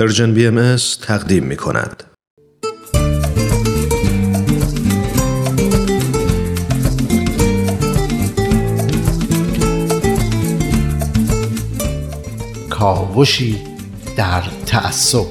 [0.00, 2.04] Persian BM تقدیم می کند.
[12.70, 13.60] کاوشی
[14.16, 15.26] در تعصب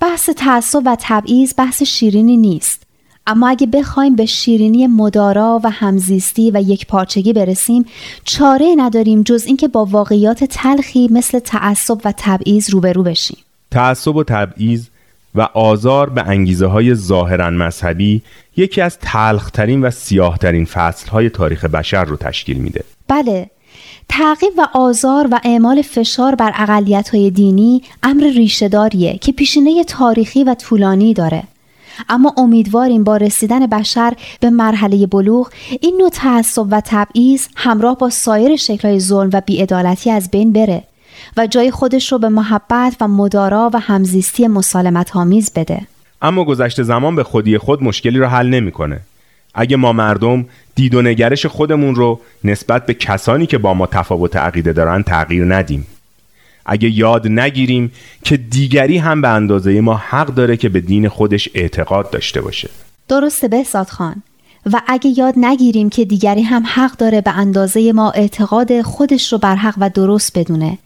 [0.00, 2.83] بحث تعصب و تبعیض بحث شیرینی نیست
[3.26, 7.84] اما اگه بخوایم به شیرینی مدارا و همزیستی و یک پارچگی برسیم
[8.24, 13.38] چاره نداریم جز اینکه با واقعیات تلخی مثل تعصب و تبعیض روبرو بشیم.
[13.70, 14.86] تعصب و تبعیض
[15.34, 18.22] و آزار به انگیزه های ظاهرا مذهبی
[18.56, 22.84] یکی از تلخترین و سیاهترین فصلهای تاریخ بشر رو تشکیل میده.
[23.08, 23.50] بله
[24.08, 30.44] تعقیب و آزار و اعمال فشار بر اقلیت های دینی امر ریشهداریه که پیشینه تاریخی
[30.44, 31.42] و طولانی داره.
[32.08, 38.10] اما امیدواریم با رسیدن بشر به مرحله بلوغ این نوع تعصب و تبعیض همراه با
[38.10, 40.82] سایر شکلهای ظلم و بیعدالتی از بین بره
[41.36, 45.80] و جای خودش رو به محبت و مدارا و همزیستی مسالمت آمیز بده
[46.22, 49.00] اما گذشته زمان به خودی خود مشکلی رو حل نمی‌کنه.
[49.54, 54.36] اگه ما مردم دید و نگرش خودمون رو نسبت به کسانی که با ما تفاوت
[54.36, 55.86] عقیده دارن تغییر ندیم
[56.66, 57.92] اگه یاد نگیریم
[58.24, 62.70] که دیگری هم به اندازه ما حق داره که به دین خودش اعتقاد داشته باشه.
[63.08, 64.22] درسته بهزاد خان.
[64.72, 69.38] و اگه یاد نگیریم که دیگری هم حق داره به اندازه ما اعتقاد خودش رو
[69.38, 70.78] بر حق و درست بدونه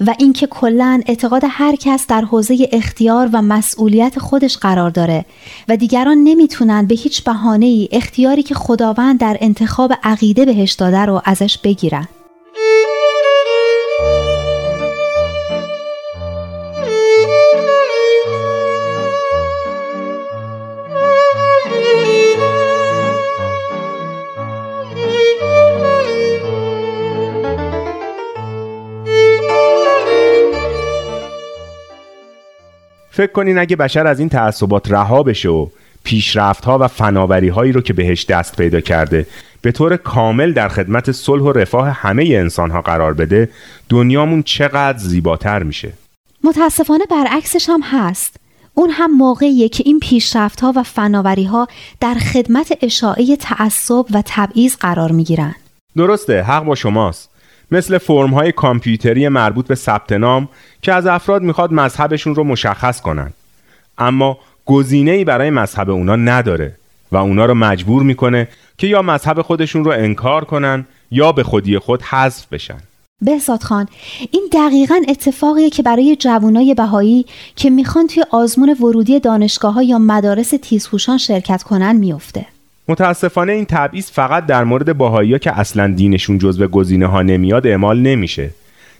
[0.00, 5.24] و اینکه کلا اعتقاد هر کس در حوزه اختیار و مسئولیت خودش قرار داره
[5.68, 10.98] و دیگران نمی‌تونن به هیچ بهانه ای اختیاری که خداوند در انتخاب عقیده بهش داده
[10.98, 12.08] رو ازش بگیرن.
[33.14, 35.66] فکر کنین اگه بشر از این تعصبات رها بشه و
[36.04, 39.26] پیشرفتها و فناوری هایی رو که بهش دست پیدا کرده
[39.62, 43.48] به طور کامل در خدمت صلح و رفاه همه انسان ها قرار بده
[43.88, 45.92] دنیامون چقدر زیباتر میشه.
[46.44, 48.36] متاسفانه برعکسش هم هست.
[48.74, 51.68] اون هم موقعیه که این پیشرفت ها و فناوری ها
[52.00, 55.54] در خدمت اشاعه تعصب و تبعیض قرار می‌گیرن.
[55.96, 57.33] درسته حق با شماست.
[57.74, 60.48] مثل فرم های کامپیوتری مربوط به ثبت نام
[60.82, 63.32] که از افراد می‌خواد مذهبشون رو مشخص کنن.
[63.98, 66.76] اما گزینه ای برای مذهب اونا نداره
[67.12, 68.48] و اونا رو مجبور می‌کنه
[68.78, 72.78] که یا مذهب خودشون رو انکار کنن یا به خودی خود حذف بشن.
[73.22, 73.88] بهزاد خان
[74.30, 79.98] این دقیقا اتفاقیه که برای جوانای بهایی که می‌خوان توی آزمون ورودی دانشگاه ها یا
[79.98, 82.46] مدارس تیزهوشان شرکت کنن میفته
[82.88, 88.00] متاسفانه این تبعیض فقط در مورد باهایی که اصلا دینشون جزو گزینه ها نمیاد اعمال
[88.00, 88.50] نمیشه.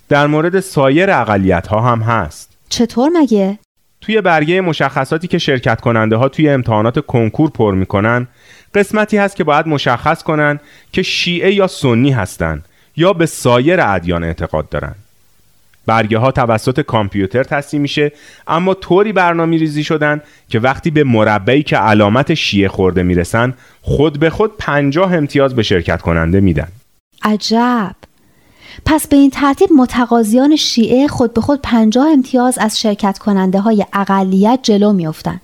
[0.08, 2.56] در مورد سایر اقلیت ها هم هست.
[2.68, 3.58] چطور مگه؟
[4.00, 8.28] توی برگه مشخصاتی که شرکت کننده ها توی امتحانات کنکور پر می‌کنن
[8.74, 10.60] قسمتی هست که باید مشخص کنن
[10.92, 12.62] که شیعه یا سنی هستن
[12.96, 14.94] یا به سایر ادیان اعتقاد دارن.
[15.86, 18.12] برگه ها توسط کامپیوتر تصمیم میشه
[18.46, 24.20] اما طوری برنامه ریزی شدن که وقتی به مربعی که علامت شیعه خورده می‌رسن خود
[24.20, 26.68] به خود پنجاه امتیاز به شرکت کننده میدن.
[27.22, 27.96] عجب.
[28.84, 33.86] پس به این ترتیب متقاضیان شیعه خود به خود پنجاه امتیاز از شرکت کننده های
[33.92, 35.40] اقلیت جلو میافتند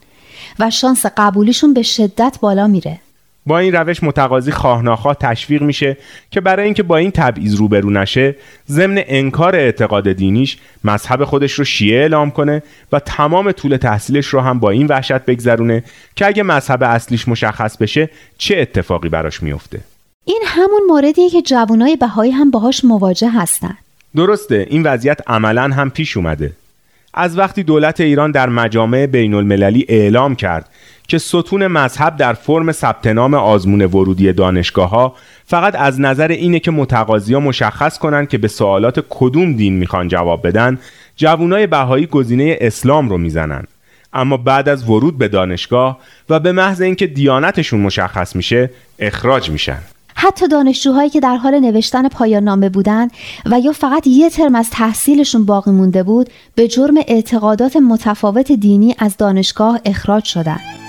[0.59, 3.01] و شانس قبولیشون به شدت بالا میره.
[3.47, 5.97] با این روش متقاضی خواه تشویق میشه
[6.31, 8.37] که برای اینکه با این تبعیض روبرو نشه
[8.69, 12.63] ضمن انکار اعتقاد دینیش مذهب خودش رو شیعه اعلام کنه
[12.93, 15.85] و تمام طول تحصیلش رو هم با این وحشت بگذرونه
[16.17, 19.81] که اگه مذهب اصلیش مشخص بشه چه اتفاقی براش میفته.
[20.25, 23.79] این همون موردیه که جوانای بهایی هم باهاش مواجه هستن.
[24.17, 26.53] درسته این وضعیت عملا هم پیش اومده.
[27.15, 30.69] از وقتی دولت ایران در مجامع بین المللی اعلام کرد
[31.09, 35.15] که ستون مذهب در فرم ثبت نام آزمون ورودی دانشگاه ها
[35.47, 40.47] فقط از نظر اینه که متقاضی مشخص کنند که به سوالات کدوم دین می‌خوان جواب
[40.47, 40.79] بدن
[41.17, 43.65] جوانای بهایی گزینه اسلام رو می‌زنن
[44.13, 45.99] اما بعد از ورود به دانشگاه
[46.31, 49.79] و به محض اینکه دیانتشون مشخص میشه اخراج میشن.
[50.23, 53.09] حتی دانشجوهایی که در حال نوشتن پایان نامه بودن
[53.47, 58.95] و یا فقط یه ترم از تحصیلشون باقی مونده بود به جرم اعتقادات متفاوت دینی
[58.99, 60.80] از دانشگاه اخراج شدند.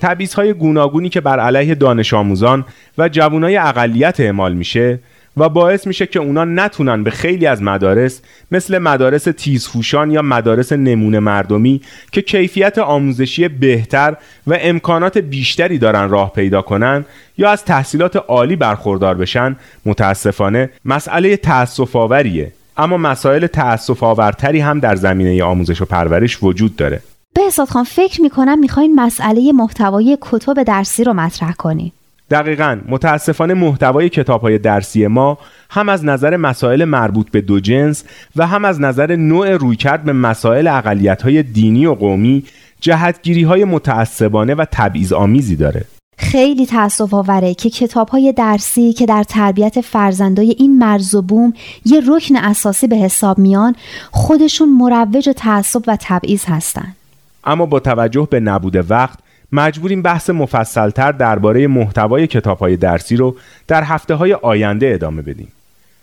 [0.00, 2.64] تبعیض‌های گوناگونی که بر علیه دانش آموزان
[2.98, 4.98] و جوانای اقلیت اعمال میشه
[5.36, 8.20] و باعث میشه که اونا نتونن به خیلی از مدارس
[8.52, 11.80] مثل مدارس تیزهوشان یا مدارس نمونه مردمی
[12.12, 14.16] که کیفیت آموزشی بهتر
[14.46, 17.04] و امکانات بیشتری دارن راه پیدا کنن
[17.38, 19.56] یا از تحصیلات عالی برخوردار بشن
[19.86, 26.76] متاسفانه مسئله تأسف آوریه اما مسائل تأسف آورتری هم در زمینه آموزش و پرورش وجود
[26.76, 27.00] داره.
[27.34, 31.92] به خان فکر می‌کنم می‌خواین مسئله محتوای کتب درسی رو مطرح کنی.
[32.30, 32.78] دقیقا.
[32.88, 35.38] متاسفانه محتوای کتاب های درسی ما
[35.70, 38.04] هم از نظر مسائل مربوط به دو جنس
[38.36, 42.44] و هم از نظر نوع رویکرد به مسائل اقلیت های دینی و قومی
[42.80, 45.84] جهتگیری های متعصبانه و تبعیض آمیزی داره.
[46.18, 51.52] خیلی تاسف آوره که کتاب های درسی که در تربیت فرزندای این مرز و بوم
[51.84, 53.74] یه رکن اساسی به حساب میان
[54.10, 56.94] خودشون مروج تعصب و تبعیض هستن.
[57.44, 59.18] اما با توجه به نبود وقت
[59.52, 63.36] مجبوریم بحث مفصلتر درباره محتوای کتابهای درسی رو
[63.68, 65.48] در هفته های آینده ادامه بدیم.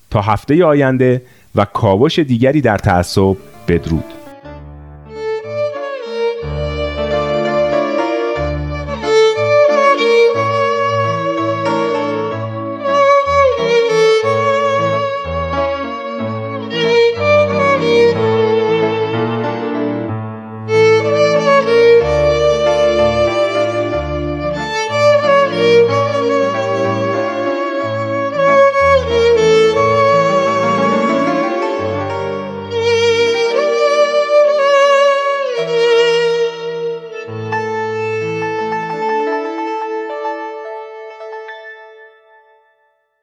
[0.10, 1.22] تا هفته آینده
[1.56, 3.36] و کاوش دیگری در تعصب
[3.68, 4.27] بدرود.